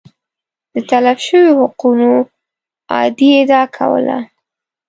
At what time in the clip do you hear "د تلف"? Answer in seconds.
0.73-1.17